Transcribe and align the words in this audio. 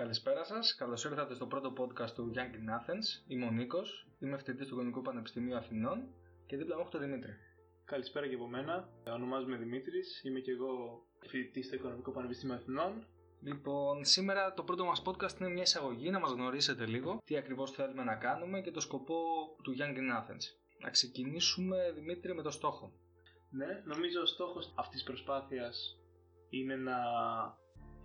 Καλησπέρα 0.00 0.44
σας. 0.44 0.74
Καλώς 0.74 1.04
ήρθατε 1.04 1.34
στο 1.34 1.46
πρώτο 1.46 1.72
podcast 1.78 2.10
του 2.10 2.32
Young 2.34 2.38
in 2.38 2.68
Athens. 2.78 3.06
Είμαι 3.26 3.46
ο 3.46 3.50
Νίκος, 3.50 4.06
είμαι 4.18 4.36
φοιτητής 4.36 4.66
του 4.66 4.72
Οικονομικού 4.72 5.02
Πανεπιστημίου 5.02 5.56
Αθηνών 5.56 5.98
και 6.46 6.56
δίπλα 6.56 6.74
μου 6.74 6.80
έχω 6.80 6.90
τον 6.90 7.00
Δημήτρη. 7.00 7.32
Καλησπέρα 7.84 8.28
και 8.28 8.34
από 8.34 8.46
μένα. 8.46 8.88
Ονομάζομαι 9.06 9.56
Δημήτρης, 9.56 10.24
είμαι 10.24 10.40
και 10.40 10.50
εγώ 10.50 11.02
φοιτητής 11.28 11.66
στο 11.66 11.74
Οικονομικό 11.74 12.10
Πανεπιστήμιο 12.12 12.54
Αθηνών. 12.54 13.06
Λοιπόν, 13.42 14.04
σήμερα 14.04 14.54
το 14.54 14.62
πρώτο 14.62 14.84
μας 14.84 15.02
podcast 15.04 15.40
είναι 15.40 15.48
μια 15.48 15.62
εισαγωγή 15.62 16.10
να 16.10 16.18
μας 16.18 16.32
γνωρίσετε 16.32 16.86
λίγο 16.86 17.18
τι 17.24 17.36
ακριβώς 17.36 17.70
θέλουμε 17.70 18.04
να 18.04 18.16
κάνουμε 18.16 18.60
και 18.60 18.70
το 18.70 18.80
σκοπό 18.80 19.20
του 19.62 19.74
Young 19.78 19.96
in 19.96 20.10
Athens. 20.18 20.44
Να 20.82 20.90
ξεκινήσουμε, 20.90 21.92
Δημήτρη, 21.94 22.34
με 22.34 22.42
το 22.42 22.50
στόχο. 22.50 22.92
Ναι, 23.50 23.82
νομίζω 23.84 24.20
ο 24.20 24.26
στόχος 24.26 24.72
αυτής 24.76 24.94
της 24.94 25.02
προσπάθειας 25.02 25.96
είναι 26.50 26.76
να 26.76 26.96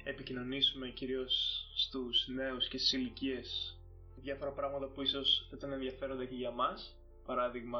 επικοινωνήσουμε 0.03 0.89
κυρίως 0.89 1.64
στους 1.75 2.27
νέους 2.27 2.67
και 2.67 2.77
στις 2.77 2.93
ηλικίες 2.93 3.77
διάφορα 4.15 4.51
πράγματα 4.51 4.87
που 4.87 5.01
ίσως 5.01 5.47
θα 5.49 5.55
ήταν 5.57 5.71
ενδιαφέροντα 5.71 6.25
και 6.25 6.35
για 6.35 6.51
μας. 6.51 6.97
Παράδειγμα, 7.25 7.79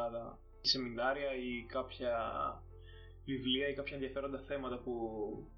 σεμινάρια 0.62 1.36
ή 1.36 1.66
κάποια 1.66 2.14
βιβλία 3.26 3.68
ή 3.68 3.74
κάποια 3.74 3.96
ενδιαφέροντα 3.96 4.40
θέματα 4.40 4.78
που... 4.78 4.92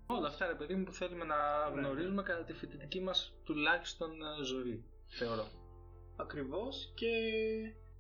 Όλα 0.08 0.28
αυτά, 0.28 0.48
ρε 0.48 0.54
παιδί 0.54 0.76
μου, 0.76 0.84
που 0.84 0.92
θέλουμε 0.92 1.26
να 1.26 1.70
ναι. 1.70 1.82
γνωρίζουμε 1.82 2.24
κατά 2.24 2.44
τη 2.44 2.54
φοιτητική 2.54 3.02
μας 3.02 3.34
τουλάχιστον 3.44 4.12
ε, 4.12 4.44
ζωή, 4.44 4.84
θεωρώ. 5.08 5.46
Ακριβώς 6.16 6.92
και 6.96 7.12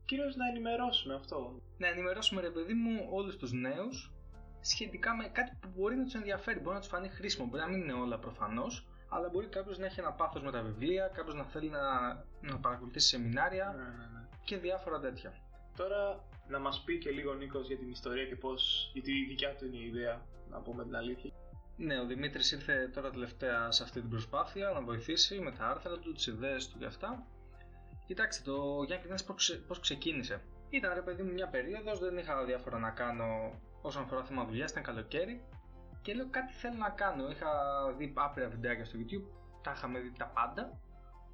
κυρίως 0.05 0.35
να 0.35 0.47
ενημερώσουμε 0.47 1.13
αυτό. 1.13 1.61
Να 1.77 1.87
ενημερώσουμε, 1.87 2.41
ρε 2.41 2.49
παιδί 2.49 2.73
μου, 2.73 3.07
όλους 3.11 3.37
τους 3.37 3.51
νέους 3.51 4.11
σχετικά 4.61 5.15
με 5.15 5.27
κάτι 5.27 5.57
που 5.61 5.69
μπορεί 5.75 5.95
να 5.95 6.03
τους 6.03 6.13
ενδιαφέρει, 6.13 6.59
μπορεί 6.59 6.75
να 6.75 6.79
τους 6.79 6.89
φανεί 6.89 7.09
χρήσιμο. 7.09 7.47
Μπορεί 7.47 7.61
να 7.61 7.69
μην 7.69 7.81
είναι 7.81 7.93
όλα 7.93 8.19
προφανώς, 8.19 8.87
αλλά 9.09 9.29
μπορεί 9.29 9.47
κάποιος 9.47 9.77
να 9.77 9.85
έχει 9.85 9.99
ένα 9.99 10.11
πάθος 10.11 10.41
με 10.43 10.51
τα 10.51 10.61
βιβλία, 10.61 11.07
κάποιος 11.13 11.35
να 11.35 11.43
θέλει 11.43 11.69
να, 11.69 12.13
να 12.41 12.59
παρακολουθήσει 12.59 13.07
σεμινάρια 13.07 13.73
ναι, 13.77 13.83
ναι, 13.83 14.05
ναι. 14.13 14.27
και 14.45 14.57
διάφορα 14.57 14.99
τέτοια. 14.99 15.33
Τώρα 15.75 16.23
να 16.47 16.59
μας 16.59 16.81
πει 16.85 16.97
και 16.97 17.09
λίγο 17.09 17.31
ο 17.31 17.33
Νίκος 17.33 17.67
για 17.67 17.77
την 17.77 17.89
ιστορία 17.89 18.25
και 18.25 18.35
πώς, 18.35 18.91
γιατί 18.93 19.11
η 19.11 19.25
δικιά 19.25 19.55
του 19.55 19.65
είναι 19.65 19.77
η 19.77 19.85
ιδέα, 19.85 20.25
να 20.49 20.59
πούμε 20.59 20.83
την 20.83 20.95
αλήθεια. 20.95 21.31
Ναι, 21.77 21.99
ο 21.99 22.05
Δημήτρης 22.05 22.51
ήρθε 22.51 22.89
τώρα 22.93 23.09
τελευταία 23.09 23.71
σε 23.71 23.83
αυτή 23.83 23.99
την 23.99 24.09
προσπάθεια 24.09 24.69
να 24.69 24.81
βοηθήσει 24.81 25.39
με 25.39 25.51
τα 25.51 25.67
άρθρα 25.67 25.99
του, 25.99 26.11
τις 26.11 26.27
ιδέες 26.27 26.69
του 26.69 26.77
και 26.77 26.85
αυτά. 26.85 27.25
Κοιτάξτε, 28.07 28.51
το 28.51 28.83
Γιάννη 28.85 29.07
πώς 29.67 29.79
ξεκίνησε. 29.79 30.41
Ήταν 30.69 30.93
ρε 30.93 31.01
παιδί 31.01 31.23
μου 31.23 31.31
μια 31.31 31.47
περίοδος, 31.47 31.99
δεν 31.99 32.17
είχα 32.17 32.45
διάφορα 32.45 32.79
να 32.79 32.89
κάνω 32.89 33.59
όσον 33.81 34.03
αφορά 34.03 34.23
θέμα 34.23 34.45
δουλειάς, 34.45 34.71
ήταν 34.71 34.83
καλοκαίρι 34.83 35.43
και 36.01 36.13
λέω 36.13 36.27
κάτι 36.29 36.53
θέλω 36.53 36.75
να 36.77 36.89
κάνω. 36.89 37.29
Είχα 37.29 37.49
δει 37.97 38.13
άπειρα 38.15 38.49
βιντεάκια 38.49 38.85
στο 38.85 38.97
YouTube, 38.99 39.25
τα 39.61 39.71
είχαμε 39.75 39.99
δει 39.99 40.11
τα 40.17 40.25
πάντα 40.25 40.79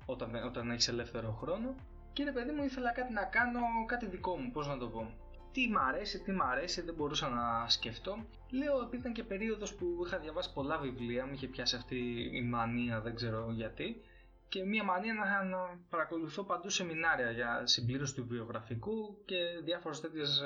όταν, 0.06 0.36
όταν 0.46 0.72
έχεις 0.72 0.88
ελεύθερο 0.88 1.32
χρόνο. 1.32 1.76
Και 2.14 2.24
ρε 2.24 2.32
παιδί 2.32 2.52
μου, 2.52 2.64
ήθελα 2.64 2.92
κάτι 2.92 3.14
να 3.14 3.24
κάνω, 3.24 3.60
κάτι 3.86 4.06
δικό 4.06 4.38
μου, 4.38 4.52
πώς 4.52 4.68
να 4.68 4.78
το 4.78 4.88
πω. 4.88 5.18
Τι 5.52 5.70
μ' 5.70 5.78
αρέσει, 5.78 6.20
τι 6.20 6.32
μ' 6.32 6.42
αρέσει, 6.42 6.82
δεν 6.82 6.96
μπορούσα 6.96 7.30
να 7.30 7.70
σκεφτώ. 7.70 8.26
Λέω, 8.52 8.82
επειδή 8.82 8.98
ήταν 8.98 9.14
και 9.14 9.24
περίοδος 9.24 9.76
που 9.76 9.86
είχα 10.06 10.20
διαβάσει 10.20 10.54
πολλά 10.54 10.78
βιβλία, 10.78 11.26
μου 11.26 11.34
είχε 11.34 11.48
πιάσει 11.48 11.76
αυτή 11.76 12.30
η 12.34 12.42
μανία, 12.42 13.02
δεν 13.02 13.16
ξέρω 13.16 13.52
γιατί. 13.52 14.02
Και 14.50 14.64
μία 14.64 14.84
μανία 14.84 15.14
να, 15.14 15.44
να 15.44 15.58
παρακολουθώ 15.90 16.44
παντού 16.44 16.70
σεμινάρια 16.70 17.32
για 17.32 17.62
συμπλήρωση 17.66 18.16
του 18.16 18.28
βιογραφικού 18.28 19.24
και 19.26 19.36
διάφορες 19.64 20.02
τέτοιες 20.02 20.44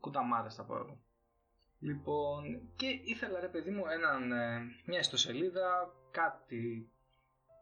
κουταμάρες 0.00 0.54
θα 0.54 0.64
πω 0.64 0.76
εγώ. 0.76 0.98
Λοιπόν, 1.82 2.72
και 2.76 2.86
ήθελα 3.04 3.40
ρε 3.40 3.48
παιδί 3.48 3.70
μου 3.70 3.86
έναν, 3.86 4.32
ε, 4.32 4.60
μια 4.86 4.98
ιστοσελίδα, 4.98 5.92
κάτι, 6.10 6.90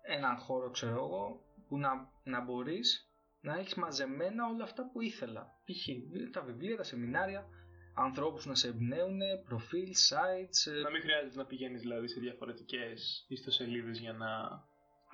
έναν 0.02 0.36
χώρο 0.36 0.70
ξέρω 0.70 0.94
εγώ, 0.94 1.44
που 1.68 1.78
να, 1.78 1.90
να 2.24 2.40
μπορείς 2.40 3.10
να 3.40 3.58
έχεις 3.58 3.74
μαζεμένα 3.74 4.46
όλα 4.46 4.64
αυτά 4.64 4.90
που 4.90 5.00
ήθελα. 5.00 5.46
Π.χ. 5.64 5.86
τα 6.32 6.42
βιβλία, 6.42 6.76
τα 6.76 6.82
σεμινάρια, 6.82 7.46
ανθρώπους 7.94 8.46
να 8.46 8.54
σε 8.54 8.68
εμπνέουν, 8.68 9.18
προφίλ, 9.44 9.88
sites. 10.08 10.72
Ε, 10.72 10.80
να 10.80 10.90
μην 10.90 11.00
χρειάζεται 11.00 11.36
να 11.36 11.46
πηγαίνεις 11.46 11.80
δηλαδή 11.80 12.08
σε 12.08 12.20
διαφορετικές 12.20 13.24
ιστοσελίδες 13.28 13.98
για 13.98 14.12
να... 14.12 14.28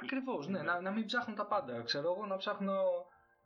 Ακριβώς, 0.03 0.49
ναι, 0.49 0.63
να, 0.63 0.81
να 0.81 0.91
μην 0.91 1.05
ψάχνω 1.05 1.35
τα 1.35 1.47
πάντα. 1.47 1.83
Ξέρω 1.83 2.13
εγώ 2.13 2.27
να 2.27 2.37
ψάχνω 2.37 2.75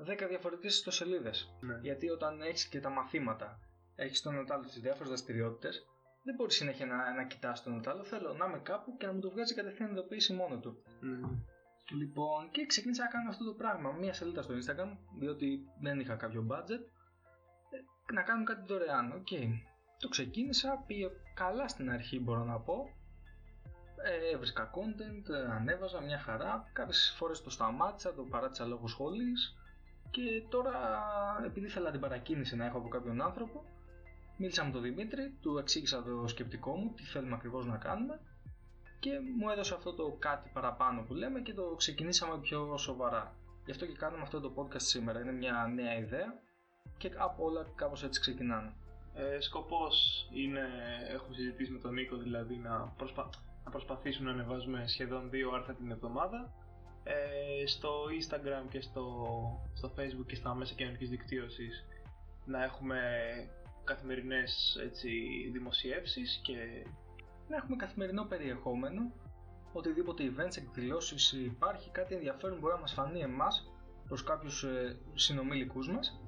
10 0.06 0.26
διαφορετικές 0.28 0.74
ιστοσελίδες. 0.74 1.56
Ναι. 1.60 1.78
Γιατί 1.82 2.08
όταν 2.08 2.40
έχεις 2.40 2.68
και 2.68 2.80
τα 2.80 2.90
μαθήματα, 2.90 3.58
έχεις 4.04 4.22
το 4.22 4.34
'να 4.34 4.44
τ' 4.44 4.51
άλλο 4.51 4.64
τις 4.64 4.80
διάφορες 4.80 5.08
δραστηριότητες, 5.08 5.86
δεν 6.24 6.34
μπορείς 6.34 6.54
συνέχεια 6.54 6.86
να, 6.86 7.14
να 7.14 7.24
κοιτάς 7.24 7.62
το 7.62 7.72
'να 7.74 7.83
τ' 7.83 7.89
άλλο. 7.89 8.04
Θέλω 8.04 8.32
να 8.32 8.46
είμαι 8.46 8.58
κάπου 8.58 8.96
και 8.96 9.06
να 9.06 9.12
μου 9.12 9.20
το 9.20 9.30
βγάζει 9.30 9.54
κατευθείαν 9.54 9.90
ειδοποίηση 9.90 10.32
μόνο 10.32 10.58
του. 10.58 10.82
Mm. 11.02 11.38
Λοιπόν, 11.98 12.50
και 12.50 12.66
ξεκίνησα 12.66 13.02
να 13.02 13.08
κάνω 13.08 13.28
αυτό 13.28 13.44
το 13.44 13.52
πράγμα. 13.52 13.92
Μία 13.92 14.12
σελίδα 14.12 14.42
στο 14.42 14.54
Instagram, 14.54 14.96
διότι 15.18 15.60
δεν 15.80 16.00
είχα 16.00 16.14
κάποιο 16.14 16.46
budget. 16.50 16.82
Ε, 17.70 18.12
να 18.12 18.22
κάνω 18.22 18.44
κάτι 18.44 18.62
δωρεάν. 18.66 19.12
OK. 19.12 19.26
Okay. 19.30 19.48
Το 19.98 20.08
ξεκίνησα, 20.08 20.84
πήγε 20.86 21.08
καλά 21.34 21.68
στην 21.68 21.90
αρχή 21.90 22.20
μπορώ 22.20 22.44
να 22.44 22.60
πω. 22.60 22.74
Ε, 24.04 24.34
έβρισκα 24.34 24.70
content, 24.74 25.34
ανέβαζα 25.50 26.00
μια 26.00 26.18
χαρά. 26.18 26.70
Κάποιες 26.72 27.14
φορές 27.16 27.42
το 27.42 27.50
σταμάτησα, 27.50 28.14
το 28.14 28.22
παράτησα 28.22 28.66
λόγω 28.66 28.86
σχολής. 28.86 29.54
Και 30.10 30.42
τώρα, 30.48 30.72
επειδή 31.44 31.66
ήθελα 31.66 31.90
την 31.90 32.00
παρακίνηση 32.00 32.56
να 32.56 32.64
έχω 32.64 32.78
από 32.78 32.88
κάποιον 32.88 33.22
άνθρωπο, 33.22 33.64
μίλησα 34.40 34.64
με 34.64 34.70
τον 34.70 34.82
Δημήτρη, 34.82 35.36
του 35.40 35.58
εξήγησα 35.58 36.02
το 36.02 36.26
σκεπτικό 36.26 36.76
μου, 36.76 36.92
τι 36.96 37.02
θέλουμε 37.02 37.34
ακριβώς 37.34 37.66
να 37.66 37.76
κάνουμε 37.76 38.20
και 39.00 39.10
μου 39.38 39.48
έδωσε 39.48 39.74
αυτό 39.74 39.94
το 39.94 40.16
κάτι 40.18 40.50
παραπάνω 40.52 41.02
που 41.02 41.14
λέμε 41.14 41.40
και 41.40 41.54
το 41.54 41.74
ξεκινήσαμε 41.76 42.38
πιο 42.38 42.76
σοβαρά. 42.76 43.34
Γι' 43.64 43.70
αυτό 43.70 43.86
και 43.86 43.96
κάνουμε 43.96 44.22
αυτό 44.22 44.40
το 44.40 44.52
podcast 44.56 44.80
σήμερα. 44.80 45.20
Είναι 45.20 45.32
μια 45.32 45.72
νέα 45.74 45.98
ιδέα 45.98 46.34
και 46.98 47.10
από 47.16 47.44
όλα 47.44 47.66
κάπως 47.74 48.04
έτσι 48.04 48.20
ξεκινάνε. 48.20 48.72
Ε, 49.14 49.40
σκοπός 49.40 50.26
είναι, 50.32 50.68
έχουμε 51.12 51.34
συζητήσει 51.34 51.72
με 51.72 51.78
τον 51.78 51.94
Νίκο 51.94 52.16
δηλαδή, 52.16 52.56
να, 52.56 52.94
προσπα... 52.96 53.28
να 53.64 53.70
προσπαθήσουμε 53.70 54.32
να 54.32 54.38
ανεβάζουμε 54.38 54.84
σχεδόν 54.86 55.30
δύο 55.30 55.50
άρθρα 55.50 55.74
την 55.74 55.90
εβδομάδα 55.90 56.52
ε, 57.04 57.66
στο 57.66 57.90
Instagram 58.20 58.68
και 58.70 58.80
στο, 58.80 59.04
στο 59.74 59.92
Facebook 59.98 60.26
και 60.26 60.34
στα 60.34 60.54
μέσα 60.54 60.74
κοινωνικής 60.74 61.08
δικτύωσης 61.08 61.84
να 62.44 62.62
έχουμε 62.64 63.00
καθημερινές 63.84 64.78
έτσι, 64.82 65.10
δημοσιεύσεις 65.52 66.40
και 66.42 66.56
να 67.48 67.56
έχουμε 67.56 67.76
καθημερινό 67.76 68.24
περιεχόμενο 68.24 69.12
οτιδήποτε 69.72 70.24
events, 70.24 70.56
εκδηλώσεις 70.56 71.32
υπάρχει 71.32 71.90
κάτι 71.90 72.14
ενδιαφέρον 72.14 72.58
μπορεί 72.58 72.74
να 72.74 72.80
μας 72.80 72.92
φανεί 72.92 73.20
εμάς 73.20 73.72
προς 74.06 74.24
κάποιους 74.24 74.62
ε, 74.62 74.98
συνομιλικούς 75.14 75.88
μας 75.88 76.20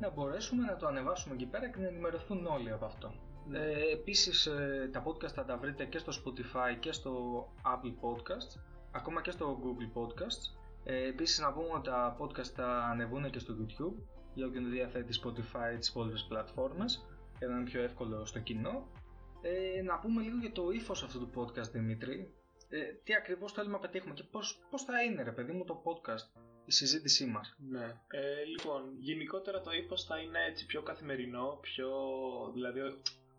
να 0.00 0.10
μπορέσουμε 0.10 0.66
να 0.66 0.76
το 0.76 0.86
ανεβάσουμε 0.86 1.34
εκεί 1.34 1.46
πέρα 1.46 1.70
και 1.70 1.80
να 1.80 1.86
ενημερωθούν 1.86 2.46
όλοι 2.46 2.70
από 2.72 2.84
αυτό. 2.84 3.14
Ε, 3.52 3.92
επίσης 3.92 4.46
ε, 4.46 4.90
τα 4.92 5.02
podcast 5.06 5.32
θα 5.32 5.44
τα 5.44 5.56
βρείτε 5.56 5.84
και 5.84 5.98
στο 5.98 6.12
Spotify 6.12 6.78
και 6.80 6.92
στο 6.92 7.44
Apple 7.62 7.94
Podcasts 8.04 8.60
ακόμα 8.92 9.20
και 9.22 9.30
στο 9.30 9.58
Google 9.62 10.00
Podcasts. 10.00 10.58
Ε, 10.84 11.08
επίσης 11.08 11.38
να 11.38 11.52
πούμε 11.52 11.68
ότι 11.74 11.88
τα 11.88 12.16
podcast 12.20 12.50
θα 12.54 12.88
ανεβούν 12.90 13.30
και 13.30 13.38
στο 13.38 13.54
YouTube 13.58 14.19
για 14.34 14.46
όποιον 14.46 14.70
διαθέτει 14.70 15.20
Spotify 15.24 15.76
τις 15.78 15.88
υπόλοιπες 15.88 16.26
πλατφόρμες 16.28 17.06
για 17.38 17.48
να 17.48 17.56
είναι 17.56 17.64
πιο 17.64 17.82
εύκολο 17.82 18.24
στο 18.24 18.38
κοινό. 18.38 18.88
Ε, 19.42 19.82
να 19.82 19.98
πούμε 19.98 20.22
λίγο 20.22 20.36
για 20.36 20.52
το 20.52 20.70
ύφος 20.70 21.02
αυτού 21.02 21.18
του 21.18 21.30
podcast 21.34 21.70
Δημήτρη. 21.72 22.34
Ε, 22.68 22.82
τι 23.04 23.14
ακριβώς 23.14 23.52
θέλουμε 23.52 23.72
να 23.72 23.80
πετύχουμε 23.80 24.14
και 24.14 24.22
πώς, 24.22 24.66
πώς 24.70 24.82
θα 24.82 25.02
είναι 25.02 25.22
ρε 25.22 25.32
παιδί 25.32 25.52
μου 25.52 25.64
το 25.64 25.82
podcast, 25.84 26.40
η 26.64 26.72
συζήτησή 26.72 27.26
μας. 27.26 27.56
Ναι, 27.70 27.84
ε, 28.08 28.44
λοιπόν, 28.44 28.94
γενικότερα 28.98 29.60
το 29.60 29.70
ύφος 29.70 30.04
θα 30.04 30.18
είναι 30.18 30.44
έτσι 30.44 30.66
πιο 30.66 30.82
καθημερινό, 30.82 31.58
πιο, 31.60 31.88
δηλαδή 32.54 32.80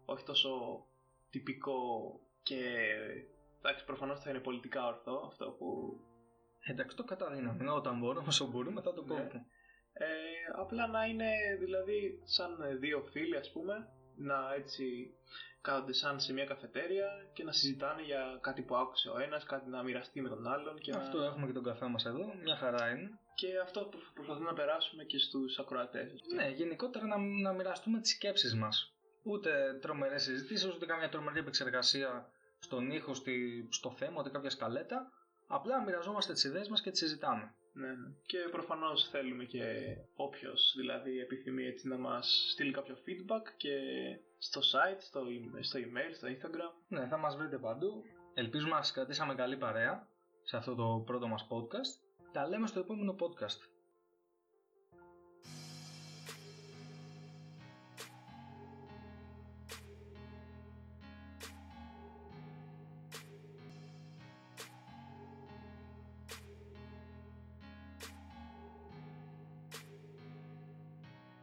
όχι 0.05 0.25
τόσο 0.25 0.49
τυπικό 1.29 1.79
και 2.43 2.59
Εντάξει, 3.63 3.85
προφανώς 3.85 4.19
θα 4.19 4.29
είναι 4.29 4.39
πολιτικά 4.39 4.87
ορθό 4.87 5.23
αυτό 5.27 5.45
που. 5.57 5.99
Εντάξει, 6.59 6.95
το 6.95 7.03
καταδύναμε. 7.03 7.71
Όταν 7.71 7.99
μπορούμε, 7.99 8.27
όσο 8.27 8.47
μπορούμε, 8.47 8.81
θα 8.81 8.93
το 8.93 9.03
πούμε. 9.03 9.29
Ναι. 9.33 9.45
Ε, 10.51 10.61
απλά 10.61 10.87
να 10.87 11.05
είναι 11.05 11.29
δηλαδή 11.59 12.21
σαν 12.23 12.57
δύο 12.79 13.01
φίλοι, 13.11 13.35
ας 13.35 13.51
πούμε, 13.51 13.87
να 14.15 14.53
έτσι 14.53 15.13
κάθονται 15.61 15.93
σαν 15.93 16.19
σε 16.19 16.33
μια 16.33 16.45
καφετέρια 16.45 17.05
και 17.33 17.43
να 17.43 17.51
συζητάνε 17.51 18.01
για 18.01 18.37
κάτι 18.41 18.61
που 18.61 18.75
άκουσε 18.75 19.09
ο 19.09 19.19
ένας, 19.19 19.43
κάτι 19.43 19.69
να 19.69 19.83
μοιραστεί 19.83 20.21
με 20.21 20.29
τον 20.29 20.47
άλλον. 20.47 20.79
Και 20.79 20.91
αυτό 20.91 21.17
να... 21.17 21.25
έχουμε 21.25 21.45
και 21.45 21.53
τον 21.53 21.63
καφέ 21.63 21.85
μας 21.85 22.05
εδώ, 22.05 22.33
μια 22.43 22.55
χαρά 22.55 22.89
είναι. 22.89 23.19
Και 23.35 23.59
αυτό 23.63 23.89
προσπαθούμε 24.13 24.45
να 24.45 24.53
περάσουμε 24.53 25.03
και 25.03 25.17
στους 25.17 25.59
ακροατές. 25.59 26.11
Ναι, 26.35 26.49
γενικότερα 26.49 27.05
να, 27.05 27.17
να 27.17 27.53
μοιραστούμε 27.53 27.99
τις 27.99 28.11
σκέψεις 28.11 28.55
μας. 28.55 28.93
Ούτε 29.23 29.77
τρομερές 29.81 30.23
συζητήσεις, 30.23 30.73
ούτε 30.73 30.85
καμιά 30.85 31.09
τρομερή 31.09 31.39
επεξεργασία 31.39 32.31
στον 32.59 32.91
ήχο, 32.91 33.13
στη, 33.13 33.67
στο 33.71 33.91
θέμα, 33.91 34.19
ούτε 34.19 34.29
κάποια 34.29 34.49
σκαλέτα. 34.49 35.11
Απλά 35.53 35.83
μοιραζόμαστε 35.83 36.33
τις 36.33 36.43
ιδέες 36.43 36.69
μας 36.69 36.81
και 36.81 36.91
τις 36.91 36.99
συζητάμε. 36.99 37.53
Ναι, 37.73 37.87
ναι. 37.87 38.09
Και 38.25 38.37
προφανώς 38.51 39.09
θέλουμε 39.09 39.43
και 39.43 39.63
όποιος 40.15 40.73
δηλαδή 40.77 41.19
επιθυμεί 41.19 41.65
έτσι 41.65 41.87
να 41.87 41.97
μας 41.97 42.47
στείλει 42.51 42.71
κάποιο 42.71 42.95
feedback 42.95 43.45
και 43.57 43.77
στο 44.37 44.61
site, 44.61 44.99
στο, 44.99 45.23
στο 45.61 45.79
email, 45.79 46.13
στο 46.15 46.27
instagram. 46.27 46.73
Ναι, 46.87 47.07
θα 47.07 47.17
μας 47.17 47.35
βρείτε 47.35 47.57
παντού. 47.57 48.03
Ελπίζουμε 48.33 48.71
να 48.71 48.81
σας 48.81 48.91
κρατήσαμε 48.91 49.35
καλή 49.35 49.57
παρέα. 49.57 50.07
σε 50.43 50.57
αυτό 50.57 50.75
το 50.75 51.03
πρώτο 51.05 51.27
μας 51.27 51.47
podcast. 51.49 51.91
Τα 52.31 52.47
λέμε 52.47 52.67
στο 52.67 52.79
επόμενο 52.79 53.15
podcast. 53.19 53.59